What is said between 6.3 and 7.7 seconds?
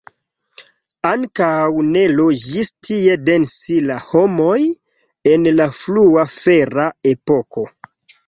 fera epoko.